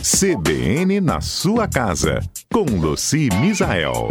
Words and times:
CBN 0.00 1.00
na 1.00 1.20
sua 1.20 1.66
casa, 1.66 2.20
com 2.52 2.62
Luci 2.62 3.28
Misael. 3.40 4.06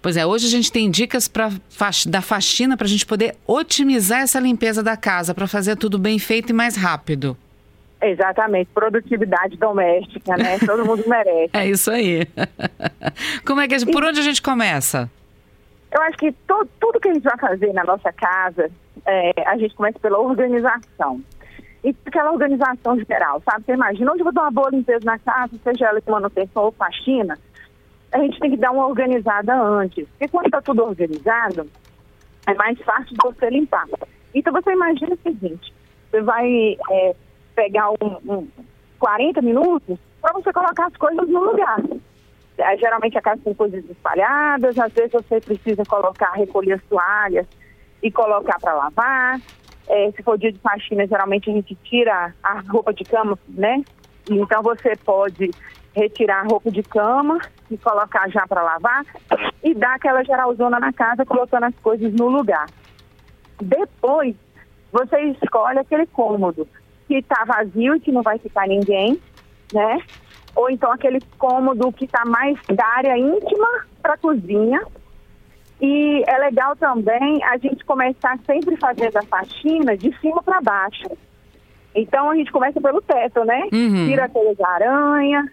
Pois 0.00 0.16
é, 0.16 0.24
hoje 0.24 0.46
a 0.46 0.50
gente 0.50 0.72
tem 0.72 0.90
dicas 0.90 1.28
pra, 1.28 1.50
da 2.08 2.22
faxina 2.22 2.78
para 2.78 2.86
a 2.86 2.88
gente 2.88 3.04
poder 3.04 3.36
otimizar 3.46 4.22
essa 4.22 4.40
limpeza 4.40 4.82
da 4.82 4.96
casa, 4.96 5.34
para 5.34 5.46
fazer 5.46 5.76
tudo 5.76 5.98
bem 5.98 6.18
feito 6.18 6.48
e 6.50 6.52
mais 6.54 6.76
rápido. 6.76 7.36
Exatamente, 8.02 8.70
produtividade 8.72 9.58
doméstica, 9.58 10.34
né? 10.38 10.58
Todo 10.60 10.86
mundo 10.86 11.04
merece. 11.06 11.50
É 11.52 11.68
isso 11.68 11.90
aí. 11.90 12.26
Como 13.44 13.60
é 13.60 13.68
que 13.68 13.84
por 13.84 14.02
onde 14.02 14.18
a 14.18 14.22
gente 14.22 14.40
começa? 14.40 15.10
Eu 15.92 16.02
acho 16.02 16.16
que 16.18 16.32
to, 16.32 16.68
tudo 16.78 17.00
que 17.00 17.08
a 17.08 17.14
gente 17.14 17.24
vai 17.24 17.38
fazer 17.38 17.72
na 17.72 17.84
nossa 17.84 18.12
casa, 18.12 18.70
é, 19.06 19.32
a 19.46 19.56
gente 19.56 19.74
começa 19.74 19.98
pela 19.98 20.18
organização. 20.18 21.20
E 21.82 21.94
aquela 22.04 22.32
organização 22.32 22.98
geral, 23.00 23.42
sabe? 23.48 23.64
Você 23.64 23.72
imagina, 23.72 24.12
onde 24.12 24.20
eu 24.20 24.24
vou 24.24 24.32
dar 24.32 24.42
uma 24.42 24.50
boa 24.50 24.70
limpeza 24.70 25.04
na 25.04 25.18
casa, 25.18 25.52
seja 25.64 25.86
ela 25.86 26.00
com 26.00 26.12
manutenção 26.12 26.64
ou 26.64 26.72
faxina, 26.72 27.38
a 28.12 28.18
gente 28.18 28.38
tem 28.38 28.50
que 28.50 28.56
dar 28.56 28.70
uma 28.70 28.86
organizada 28.86 29.54
antes. 29.54 30.06
Porque 30.10 30.28
quando 30.28 30.46
está 30.46 30.60
tudo 30.60 30.84
organizado, 30.84 31.68
é 32.46 32.54
mais 32.54 32.78
fácil 32.82 33.16
de 33.16 33.18
você 33.22 33.48
limpar. 33.50 33.86
Então 34.34 34.52
você 34.52 34.72
imagina 34.72 35.14
o 35.14 35.18
seguinte, 35.22 35.72
você 36.10 36.20
vai 36.20 36.76
é, 36.90 37.16
pegar 37.54 37.90
um, 37.90 38.18
um 38.28 38.48
40 38.98 39.40
minutos 39.42 39.98
para 40.20 40.32
você 40.34 40.52
colocar 40.52 40.86
as 40.86 40.96
coisas 40.96 41.28
no 41.28 41.44
lugar. 41.44 41.80
É, 42.60 42.76
geralmente 42.76 43.16
a 43.16 43.22
casa 43.22 43.40
tem 43.42 43.54
coisas 43.54 43.84
espalhadas, 43.88 44.78
às 44.78 44.92
vezes 44.92 45.12
você 45.12 45.40
precisa 45.40 45.84
colocar, 45.84 46.32
recolher 46.32 46.74
as 46.74 46.82
toalhas 46.84 47.46
e 48.02 48.10
colocar 48.10 48.58
para 48.60 48.74
lavar. 48.74 49.40
É, 49.88 50.10
se 50.12 50.22
for 50.22 50.38
dia 50.38 50.52
de 50.52 50.58
faxina, 50.58 51.06
geralmente 51.06 51.50
a 51.50 51.52
gente 51.52 51.74
tira 51.76 52.34
a 52.42 52.60
roupa 52.60 52.92
de 52.92 53.04
cama, 53.04 53.38
né? 53.48 53.82
Então 54.28 54.62
você 54.62 54.94
pode 54.96 55.50
retirar 55.94 56.42
a 56.42 56.48
roupa 56.48 56.70
de 56.70 56.82
cama 56.82 57.40
e 57.70 57.76
colocar 57.76 58.28
já 58.30 58.46
para 58.46 58.62
lavar 58.62 59.04
e 59.62 59.74
dar 59.74 59.94
aquela 59.94 60.22
geralzona 60.24 60.78
na 60.78 60.92
casa, 60.92 61.24
colocando 61.24 61.64
as 61.64 61.74
coisas 61.76 62.12
no 62.12 62.28
lugar. 62.28 62.66
Depois, 63.60 64.36
você 64.92 65.20
escolhe 65.20 65.78
aquele 65.78 66.06
cômodo 66.06 66.68
que 67.06 67.16
está 67.16 67.44
vazio 67.44 67.96
e 67.96 68.00
que 68.00 68.12
não 68.12 68.22
vai 68.22 68.38
ficar 68.38 68.68
ninguém, 68.68 69.20
né? 69.72 69.98
Ou 70.54 70.70
então 70.70 70.90
aquele 70.92 71.20
cômodo 71.38 71.92
que 71.92 72.04
está 72.04 72.24
mais 72.24 72.58
da 72.68 72.86
área 72.86 73.16
íntima 73.16 73.86
para 74.02 74.14
a 74.14 74.18
cozinha. 74.18 74.82
E 75.80 76.22
é 76.26 76.38
legal 76.38 76.76
também 76.76 77.42
a 77.44 77.56
gente 77.56 77.84
começar 77.84 78.38
sempre 78.44 78.76
fazendo 78.76 79.16
a 79.16 79.22
faxina 79.22 79.96
de 79.96 80.14
cima 80.20 80.42
para 80.42 80.60
baixo. 80.60 81.08
Então 81.94 82.30
a 82.30 82.36
gente 82.36 82.52
começa 82.52 82.80
pelo 82.80 83.00
teto, 83.00 83.44
né? 83.44 83.62
Uhum. 83.72 84.06
Tira 84.06 84.24
aquelas 84.24 84.60
aranha, 84.60 85.50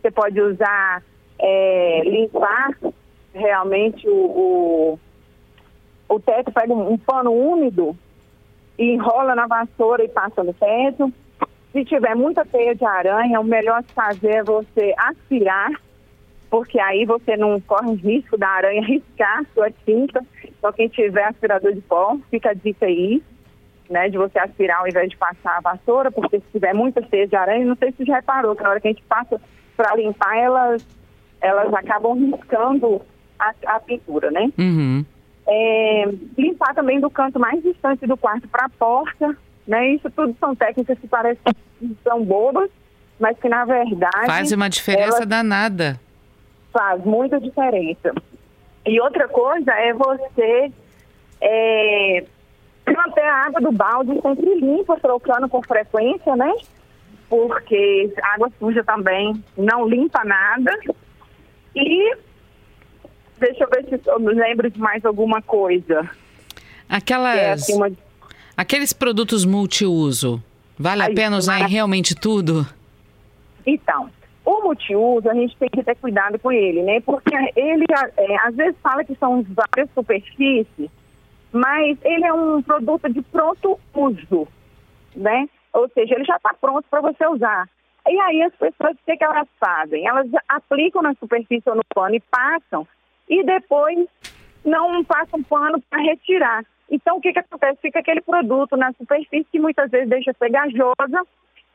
você 0.00 0.10
pode 0.10 0.40
usar, 0.40 1.02
é, 1.38 2.02
limpar 2.04 2.76
realmente 3.32 4.08
o, 4.08 4.14
o, 4.14 4.98
o 6.08 6.20
teto, 6.20 6.52
pega 6.52 6.72
um, 6.72 6.92
um 6.92 6.98
pano 6.98 7.32
úmido 7.32 7.96
e 8.78 8.92
enrola 8.92 9.34
na 9.34 9.46
vassoura 9.46 10.04
e 10.04 10.08
passa 10.08 10.44
no 10.44 10.52
teto. 10.52 11.12
Se 11.74 11.84
tiver 11.84 12.14
muita 12.14 12.44
teia 12.44 12.72
de 12.72 12.84
aranha, 12.84 13.40
o 13.40 13.44
melhor 13.44 13.82
de 13.82 13.92
fazer 13.92 14.30
é 14.30 14.44
você 14.44 14.94
aspirar, 14.96 15.72
porque 16.48 16.78
aí 16.78 17.04
você 17.04 17.36
não 17.36 17.60
corre 17.60 17.90
o 17.90 17.94
risco 17.94 18.38
da 18.38 18.48
aranha 18.48 18.80
riscar 18.86 19.44
sua 19.52 19.68
tinta. 19.84 20.24
Então, 20.44 20.72
quem 20.72 20.86
tiver 20.86 21.24
aspirador 21.24 21.72
de 21.72 21.80
pó, 21.80 22.16
fica 22.30 22.50
a 22.50 22.54
dica 22.54 22.86
aí, 22.86 23.20
né, 23.90 24.08
de 24.08 24.16
você 24.16 24.38
aspirar 24.38 24.78
ao 24.78 24.88
invés 24.88 25.10
de 25.10 25.16
passar 25.16 25.56
a 25.56 25.60
vassoura, 25.60 26.12
porque 26.12 26.38
se 26.38 26.46
tiver 26.52 26.72
muita 26.72 27.02
teia 27.02 27.26
de 27.26 27.34
aranha, 27.34 27.66
não 27.66 27.74
sei 27.74 27.90
se 27.90 27.96
você 27.96 28.04
já 28.04 28.16
reparou, 28.16 28.54
que 28.54 28.62
na 28.62 28.70
hora 28.70 28.80
que 28.80 28.86
a 28.86 28.92
gente 28.92 29.02
passa 29.02 29.40
para 29.76 29.96
limpar, 29.96 30.38
elas, 30.38 30.86
elas 31.40 31.74
acabam 31.74 32.14
riscando 32.14 33.02
a, 33.36 33.52
a 33.66 33.80
pintura, 33.80 34.30
né? 34.30 34.48
Uhum. 34.56 35.04
É, 35.44 36.04
limpar 36.38 36.72
também 36.72 37.00
do 37.00 37.10
canto 37.10 37.40
mais 37.40 37.60
distante 37.64 38.06
do 38.06 38.16
quarto 38.16 38.46
para 38.46 38.66
a 38.66 38.70
porta, 38.70 39.36
né? 39.66 39.90
Isso 39.90 40.10
tudo 40.10 40.36
são 40.38 40.54
técnicas 40.54 40.98
que 40.98 41.06
parecem 41.06 41.42
são 42.02 42.24
bobas, 42.24 42.70
mas 43.18 43.38
que 43.38 43.48
na 43.48 43.64
verdade 43.64 44.26
faz 44.26 44.52
uma 44.52 44.68
diferença 44.68 45.26
danada. 45.26 46.00
Faz 46.72 47.04
muita 47.04 47.40
diferença. 47.40 48.12
E 48.86 49.00
outra 49.00 49.28
coisa 49.28 49.72
é 49.72 49.92
você 49.92 50.72
é, 51.40 52.24
manter 52.86 53.24
a 53.24 53.46
água 53.46 53.60
do 53.60 53.72
balde 53.72 54.20
sempre 54.20 54.54
limpa, 54.54 54.98
trocando 55.00 55.48
com 55.48 55.62
frequência, 55.62 56.34
né? 56.36 56.52
Porque 57.28 58.12
água 58.22 58.50
suja 58.58 58.82
também 58.84 59.42
não 59.56 59.86
limpa 59.86 60.24
nada. 60.24 60.72
E 61.74 62.16
Deixa 63.38 63.64
eu 63.64 63.68
ver 63.68 63.84
se 63.84 64.08
eu 64.08 64.20
me 64.20 64.32
lembro 64.32 64.70
de 64.70 64.78
mais 64.78 65.04
alguma 65.04 65.42
coisa. 65.42 66.08
Aquelas. 66.88 67.36
É 67.36 67.52
assim 67.52 67.74
uma... 67.74 67.90
Aqueles 68.56 68.92
produtos 68.92 69.44
multiuso. 69.44 70.42
Vale 70.78 71.02
a 71.02 71.12
pena 71.12 71.36
usar 71.36 71.60
em 71.60 71.68
realmente 71.68 72.14
tudo? 72.14 72.66
Então, 73.66 74.10
o 74.44 74.62
multiuso, 74.62 75.28
a 75.28 75.34
gente 75.34 75.56
tem 75.56 75.68
que 75.68 75.82
ter 75.82 75.96
cuidado 75.96 76.38
com 76.38 76.52
ele, 76.52 76.82
né? 76.82 77.00
Porque 77.00 77.34
ele, 77.56 77.84
é, 78.16 78.36
às 78.46 78.54
vezes, 78.54 78.76
fala 78.82 79.04
que 79.04 79.14
são 79.16 79.42
várias 79.42 79.90
superfícies, 79.94 80.90
mas 81.52 81.98
ele 82.02 82.26
é 82.26 82.32
um 82.32 82.62
produto 82.62 83.12
de 83.12 83.22
pronto 83.22 83.78
uso, 83.94 84.46
né? 85.16 85.48
Ou 85.72 85.88
seja, 85.88 86.14
ele 86.14 86.24
já 86.24 86.36
está 86.36 86.54
pronto 86.54 86.84
para 86.90 87.00
você 87.00 87.26
usar. 87.26 87.68
E 88.06 88.20
aí 88.20 88.42
as 88.42 88.52
pessoas, 88.54 88.92
o 88.92 89.04
que, 89.06 89.16
que 89.16 89.24
elas 89.24 89.48
fazem? 89.58 90.06
Elas 90.06 90.26
aplicam 90.48 91.02
na 91.02 91.14
superfície 91.14 91.68
ou 91.68 91.76
no 91.76 91.82
pano 91.94 92.14
e 92.14 92.20
passam 92.20 92.86
e 93.28 93.42
depois 93.42 94.06
não 94.64 95.02
passa 95.04 95.36
um 95.36 95.42
pano 95.42 95.80
para 95.88 96.02
retirar. 96.02 96.64
Então, 96.90 97.16
o 97.16 97.20
que, 97.20 97.32
que 97.32 97.38
acontece? 97.38 97.80
Fica 97.80 98.00
aquele 98.00 98.20
produto 98.20 98.76
na 98.76 98.92
superfície 98.92 99.46
que 99.50 99.58
muitas 99.58 99.90
vezes 99.90 100.08
deixa 100.08 100.34
pegajosa 100.34 101.22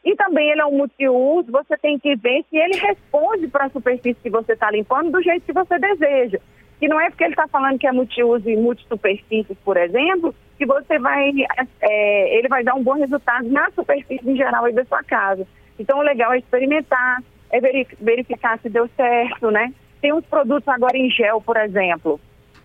e 0.04 0.16
também 0.16 0.50
ele 0.50 0.62
é 0.62 0.66
um 0.66 0.78
multiuso, 0.78 1.52
você 1.52 1.78
tem 1.78 2.00
que 2.00 2.16
ver 2.16 2.46
se 2.50 2.58
ele 2.58 2.78
responde 2.78 3.48
para 3.48 3.66
a 3.66 3.70
superfície 3.70 4.22
que 4.22 4.30
você 4.30 4.54
está 4.54 4.72
limpando 4.72 5.12
do 5.12 5.22
jeito 5.22 5.46
que 5.46 5.54
você 5.54 5.78
deseja. 5.78 6.40
Que 6.80 6.88
não 6.88 7.00
é 7.00 7.10
porque 7.10 7.26
ele 7.26 7.34
está 7.34 7.48
falando 7.48 7.78
que 7.78 7.88
é 7.88 7.92
multiuso 7.92 8.50
e 8.50 8.56
multisuperfícies, 8.56 9.58
por 9.66 9.76
exemplo, 9.76 10.34
que 10.58 10.66
você 10.66 10.98
vai, 10.98 11.32
é, 11.82 12.38
ele 12.38 12.48
vai 12.48 12.64
dar 12.64 12.76
um 12.76 12.84
bom 12.84 12.94
resultado 12.94 13.50
na 13.50 13.70
superfície 13.72 14.30
em 14.30 14.38
geral 14.38 14.66
aí 14.66 14.74
da 14.74 14.86
sua 14.86 15.04
casa. 15.04 15.46
Então, 15.78 16.00
o 16.00 16.04
legal 16.04 16.32
é 16.32 16.38
experimentar, 16.38 17.22
é 17.52 17.60
verificar 17.60 18.58
se 18.60 18.70
deu 18.70 18.90
certo, 18.96 19.52
né? 19.52 19.74
Tem 20.02 20.14
uns 20.14 20.26
produtos 20.26 20.68
agora 20.70 20.98
em 20.98 21.10
gel, 21.10 21.42
por 21.42 21.58
exemplo, 21.58 22.20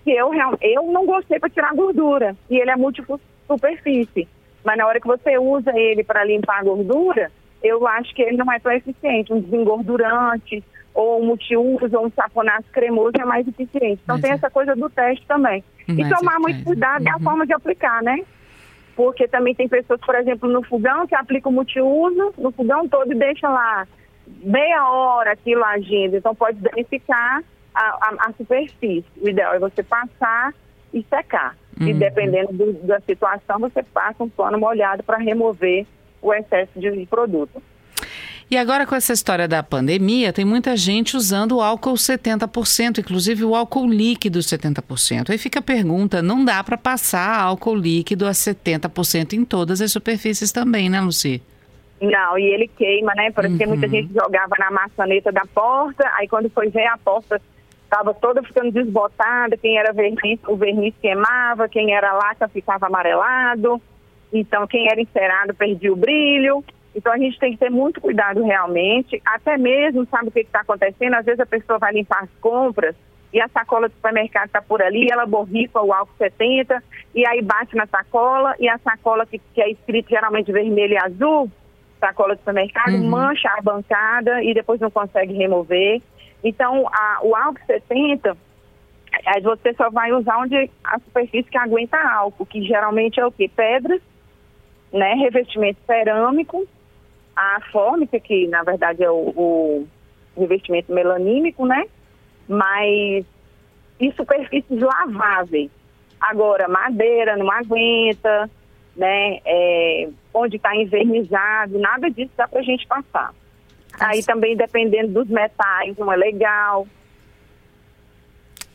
que 0.04 0.10
eu, 0.10 0.30
eu 0.60 0.82
não 0.92 1.06
gostei 1.06 1.40
para 1.40 1.48
tirar 1.48 1.74
gordura. 1.74 2.36
E 2.50 2.58
ele 2.58 2.70
é 2.70 2.76
múltiplo 2.76 3.18
superfície. 3.46 4.28
Mas 4.62 4.76
na 4.76 4.86
hora 4.86 5.00
que 5.00 5.06
você 5.06 5.38
usa 5.38 5.72
ele 5.76 6.04
para 6.04 6.24
limpar 6.24 6.60
a 6.60 6.64
gordura, 6.64 7.32
eu 7.62 7.86
acho 7.88 8.14
que 8.14 8.22
ele 8.22 8.36
não 8.36 8.52
é 8.52 8.58
tão 8.58 8.70
eficiente. 8.72 9.32
Um 9.32 9.40
desengordurante, 9.40 10.62
ou 10.92 11.22
um 11.22 11.26
multiuso, 11.26 11.96
ou 11.96 12.06
um 12.06 12.10
saponato 12.10 12.66
cremoso 12.70 13.12
é 13.18 13.24
mais 13.24 13.48
eficiente. 13.48 14.00
Então 14.04 14.16
Mas 14.16 14.20
tem 14.20 14.30
é. 14.30 14.34
essa 14.34 14.50
coisa 14.50 14.76
do 14.76 14.88
teste 14.90 15.26
também. 15.26 15.64
Mais 15.88 15.98
e 15.98 16.14
tomar 16.14 16.38
muito 16.38 16.64
cuidado 16.64 17.04
uhum. 17.04 17.12
da 17.12 17.18
forma 17.18 17.46
de 17.46 17.52
aplicar, 17.54 18.02
né? 18.02 18.20
Porque 18.94 19.26
também 19.26 19.54
tem 19.54 19.68
pessoas, 19.68 20.00
por 20.00 20.14
exemplo, 20.14 20.48
no 20.48 20.62
fogão, 20.62 21.06
que 21.06 21.14
aplicam 21.14 21.50
o 21.50 21.54
multiuso 21.54 22.32
no 22.38 22.52
fogão 22.52 22.86
todo 22.88 23.10
e 23.10 23.16
deixam 23.16 23.52
lá 23.52 23.86
meia 24.42 24.88
hora 24.88 25.32
aquilo 25.32 25.64
agindo, 25.64 26.16
então 26.16 26.34
pode 26.34 26.58
danificar 26.58 27.42
a, 27.74 27.80
a, 27.80 28.28
a 28.28 28.32
superfície. 28.36 29.04
O 29.20 29.28
ideal 29.28 29.54
é 29.54 29.58
você 29.58 29.82
passar 29.82 30.54
e 30.92 31.04
secar. 31.10 31.56
Uhum. 31.78 31.88
E 31.88 31.94
dependendo 31.94 32.52
do, 32.52 32.72
da 32.86 33.00
situação, 33.00 33.58
você 33.58 33.82
passa 33.82 34.22
um 34.22 34.28
pano 34.28 34.58
molhado 34.58 35.02
para 35.02 35.18
remover 35.18 35.86
o 36.22 36.32
excesso 36.32 36.78
de 36.78 37.06
produto. 37.06 37.62
E 38.50 38.56
agora 38.56 38.86
com 38.86 38.94
essa 38.94 39.12
história 39.12 39.48
da 39.48 39.62
pandemia, 39.62 40.32
tem 40.32 40.44
muita 40.44 40.76
gente 40.76 41.16
usando 41.16 41.56
o 41.56 41.62
álcool 41.62 41.94
70%, 41.94 42.98
inclusive 42.98 43.42
o 43.42 43.54
álcool 43.54 43.88
líquido 43.88 44.38
70%. 44.38 45.30
Aí 45.30 45.38
fica 45.38 45.60
a 45.60 45.62
pergunta, 45.62 46.22
não 46.22 46.44
dá 46.44 46.62
para 46.62 46.76
passar 46.76 47.40
álcool 47.40 47.74
líquido 47.74 48.26
a 48.26 48.30
70% 48.30 49.32
em 49.32 49.44
todas 49.44 49.80
as 49.80 49.90
superfícies 49.90 50.52
também, 50.52 50.90
né, 50.90 51.00
Luci? 51.00 51.42
Não, 52.00 52.38
e 52.38 52.44
ele 52.44 52.68
queima, 52.68 53.14
né? 53.14 53.30
Porque 53.30 53.64
uhum. 53.64 53.70
muita 53.70 53.88
gente 53.88 54.12
jogava 54.12 54.54
na 54.58 54.70
maçaneta 54.70 55.32
da 55.32 55.42
porta, 55.46 56.06
aí 56.16 56.28
quando 56.28 56.50
foi 56.50 56.68
ver 56.68 56.86
a 56.86 56.98
porta 56.98 57.40
estava 57.94 58.12
toda 58.12 58.42
ficando 58.42 58.72
desbotada, 58.72 59.56
quem 59.56 59.78
era 59.78 59.92
verniz, 59.92 60.40
o 60.48 60.56
verniz 60.56 60.92
queimava, 61.00 61.68
quem 61.68 61.94
era 61.94 62.12
laca 62.12 62.48
ficava 62.48 62.86
amarelado, 62.86 63.80
então 64.32 64.66
quem 64.66 64.88
era 64.90 65.00
encerado 65.00 65.54
perdia 65.54 65.92
o 65.92 65.96
brilho. 65.96 66.64
Então 66.94 67.12
a 67.12 67.18
gente 67.18 67.38
tem 67.38 67.52
que 67.52 67.58
ter 67.58 67.70
muito 67.70 68.00
cuidado 68.00 68.42
realmente, 68.42 69.20
até 69.24 69.56
mesmo, 69.56 70.06
sabe 70.06 70.28
o 70.28 70.32
que 70.32 70.40
está 70.40 70.60
acontecendo? 70.60 71.14
Às 71.14 71.24
vezes 71.24 71.40
a 71.40 71.46
pessoa 71.46 71.78
vai 71.78 71.92
limpar 71.92 72.24
as 72.24 72.30
compras 72.40 72.96
e 73.32 73.40
a 73.40 73.48
sacola 73.48 73.88
do 73.88 73.94
supermercado 73.94 74.46
está 74.46 74.62
por 74.62 74.80
ali, 74.82 75.08
ela 75.10 75.26
borrifa 75.26 75.80
o 75.80 75.92
álcool 75.92 76.14
70 76.18 76.82
e 77.14 77.26
aí 77.26 77.42
bate 77.42 77.76
na 77.76 77.86
sacola 77.86 78.54
e 78.58 78.68
a 78.68 78.78
sacola 78.78 79.26
que, 79.26 79.40
que 79.52 79.60
é 79.60 79.70
escrito 79.70 80.10
geralmente 80.10 80.52
vermelho 80.52 80.94
e 80.94 80.98
azul, 80.98 81.50
sacola 82.00 82.34
do 82.34 82.38
supermercado, 82.38 82.94
uhum. 82.94 83.10
mancha 83.10 83.48
a 83.56 83.62
bancada 83.62 84.42
e 84.42 84.52
depois 84.52 84.80
não 84.80 84.90
consegue 84.90 85.32
remover. 85.34 86.00
Então, 86.44 86.86
a, 86.88 87.20
o 87.22 87.34
álcool 87.34 87.64
70, 87.66 88.36
aí 89.26 89.40
você 89.40 89.72
só 89.72 89.88
vai 89.88 90.12
usar 90.12 90.38
onde 90.38 90.70
a 90.84 90.98
superfície 90.98 91.50
que 91.50 91.56
aguenta 91.56 91.96
álcool, 91.96 92.44
que 92.44 92.62
geralmente 92.62 93.18
é 93.18 93.24
o 93.24 93.32
quê? 93.32 93.48
Pedras, 93.48 94.02
né? 94.92 95.14
Revestimento 95.14 95.80
cerâmico, 95.86 96.66
a 97.34 97.60
fórmica, 97.72 98.20
que 98.20 98.46
na 98.48 98.62
verdade 98.62 99.02
é 99.02 99.10
o, 99.10 99.32
o 99.34 99.88
revestimento 100.36 100.92
melanímico, 100.92 101.66
né? 101.66 101.86
Mas 102.46 103.24
e 103.98 104.12
superfícies 104.12 104.80
laváveis. 104.80 105.70
Agora, 106.20 106.68
madeira 106.68 107.36
não 107.38 107.50
aguenta, 107.50 108.50
né? 108.94 109.38
É, 109.46 110.08
onde 110.34 110.56
está 110.56 110.76
envernizado, 110.76 111.78
nada 111.78 112.10
disso 112.10 112.32
dá 112.36 112.46
para 112.46 112.60
a 112.60 112.62
gente 112.62 112.86
passar. 112.86 113.32
Tá 113.98 114.08
Aí 114.08 114.22
também 114.22 114.56
dependendo 114.56 115.12
dos 115.12 115.28
metais, 115.28 115.96
não 115.96 116.12
é 116.12 116.16
legal. 116.16 116.86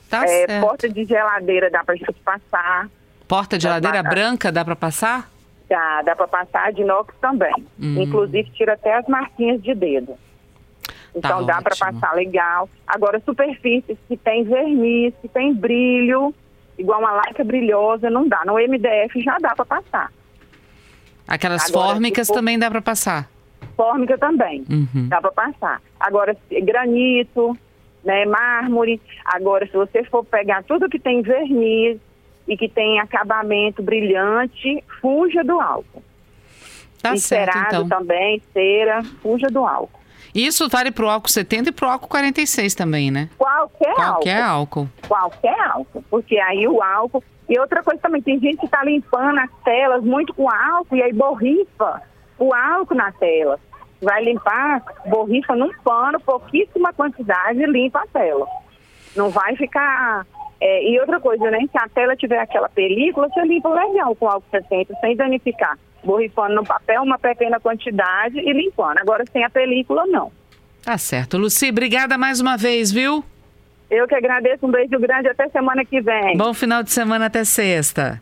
Tá 0.10 0.24
é, 0.24 0.27
certo. 0.27 0.62
Porta 0.62 0.89
de 0.89 1.04
geladeira 1.06 1.69
dá 1.69 1.83
para 1.83 1.95
gente 1.95 2.19
passar. 2.24 2.89
Porta 3.27 3.57
de 3.57 3.63
geladeira 3.63 4.01
branca 4.01 4.51
dá 4.51 4.66
para 4.66 4.75
passar? 4.75 5.30
Dá, 5.69 6.01
dá 6.01 6.16
para 6.16 6.27
passar 6.27 6.74
de 6.74 6.81
inox 6.81 7.13
também. 7.21 7.54
Hum. 7.80 8.01
Inclusive 8.01 8.50
tira 8.51 8.74
até 8.74 8.95
as 8.95 9.07
marquinhas 9.07 9.62
de 9.62 9.75
dedo. 9.75 10.18
Então 11.13 11.45
tá 11.45 11.54
dá 11.54 11.62
para 11.62 11.75
passar 11.75 12.15
legal. 12.15 12.68
Agora, 12.88 13.22
superfícies 13.24 13.98
que 14.07 14.18
tem 14.18 14.44
verniz, 14.44 15.13
que 15.22 15.27
tem 15.27 15.54
brilho, 15.54 16.33
igual 16.77 17.00
uma 17.00 17.12
laca 17.12 17.44
brilhosa, 17.44 18.10
não 18.10 18.27
dá. 18.27 18.44
No 18.45 18.56
MDF 18.56 19.22
já 19.22 19.38
dá 19.39 19.56
para 19.56 19.65
passar. 19.65 20.12
Aquelas 21.27 21.69
Agora, 21.69 21.89
fórmicas 21.89 22.27
for... 22.27 22.33
também 22.33 22.57
dá 22.57 22.72
para 22.72 22.81
passar? 22.81 23.30
Fórmica 23.76 24.18
também, 24.18 24.66
uhum. 24.70 25.08
dá 25.08 25.22
para 25.22 25.32
passar. 25.32 25.82
Agora, 26.00 26.36
granito, 26.64 27.58
né, 28.04 28.26
mármore. 28.26 29.02
Agora, 29.26 29.66
se 29.66 29.74
você 29.74 30.04
for 30.04 30.24
pegar 30.26 30.64
tudo 30.64 30.90
que 30.90 31.00
tem 31.00 31.22
verniz 31.22 31.98
e 32.48 32.58
que 32.58 32.68
tem 32.68 33.00
acabamento 33.00 33.82
brilhante, 33.82 34.84
fuja 35.02 35.44
do 35.44 35.60
álcool. 35.60 36.04
Tá 37.02 37.16
certo, 37.16 37.58
então. 37.58 37.88
também, 37.88 38.42
cera, 38.54 39.02
fuja 39.22 39.48
do 39.48 39.66
álcool. 39.66 40.00
Isso 40.36 40.68
vale 40.70 40.92
para 40.92 41.06
o 41.06 41.10
álcool 41.10 41.30
70 41.30 41.70
e 41.70 41.72
para 41.72 41.88
o 41.88 41.92
álcool 41.92 42.08
46 42.08 42.76
também, 42.76 43.10
né? 43.10 43.30
Qualquer, 43.38 43.96
Qualquer 43.96 44.42
álcool. 44.42 44.82
álcool. 44.82 45.08
Qualquer 45.08 45.60
álcool. 45.62 46.04
Porque 46.10 46.38
aí 46.38 46.68
o 46.68 46.82
álcool. 46.84 47.24
E 47.48 47.60
outra 47.60 47.82
coisa 47.82 48.00
também, 48.00 48.22
tem 48.22 48.40
gente 48.40 48.58
que 48.58 48.66
está 48.66 48.84
limpando 48.84 49.40
as 49.40 49.50
telas 49.64 50.04
muito 50.04 50.34
com 50.36 50.48
álcool 50.52 50.96
e 50.96 51.02
aí 51.02 51.14
borrifa 51.14 52.02
o 52.39 52.53
álcool 52.53 52.95
na 52.95 53.12
tela. 53.12 53.59
Vai 54.01 54.24
limpar, 54.24 54.81
borrifa 55.07 55.56
num 55.56 55.71
pano, 55.83 56.19
pouquíssima 56.21 56.94
quantidade 56.94 57.62
e 57.62 57.65
limpa 57.65 58.00
a 58.00 58.07
tela. 58.07 58.47
Não 59.15 59.30
vai 59.30 59.56
ficar. 59.56 60.25
É, 60.62 60.89
e 60.89 61.00
outra 61.00 61.19
coisa, 61.19 61.51
né? 61.51 61.59
Se 61.71 61.77
a 61.77 61.88
tela 61.89 62.15
tiver 62.15 62.39
aquela 62.39 62.69
película, 62.69 63.27
você 63.30 63.41
limpa 63.41 63.69
legal 63.69 64.15
com 64.15 64.27
álcool 64.27 64.47
70, 64.51 64.94
sem 65.01 65.15
danificar 65.15 65.77
borrifando 66.03 66.56
no 66.56 66.63
papel 66.63 67.01
uma 67.03 67.18
pequena 67.18 67.59
quantidade 67.59 68.39
e 68.39 68.53
limpando. 68.53 68.97
Agora, 69.00 69.24
sem 69.31 69.44
a 69.44 69.50
película, 69.50 70.06
não. 70.06 70.31
Tá 70.83 70.97
certo. 70.97 71.38
Luci, 71.38 71.69
obrigada 71.69 72.18
mais 72.18 72.39
uma 72.39 72.57
vez, 72.57 72.91
viu? 72.91 73.24
Eu 73.89 74.07
que 74.07 74.15
agradeço. 74.15 74.65
Um 74.65 74.71
beijo 74.71 74.97
grande. 75.00 75.27
Até 75.27 75.50
semana 75.50 75.83
que 75.83 76.00
vem. 76.00 76.38
Bom 76.38 76.53
final 76.53 76.83
de 76.83 76.91
semana 76.91 77.25
até 77.25 77.44
sexta. 77.44 78.21